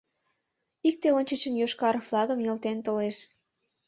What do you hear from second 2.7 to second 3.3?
толеш.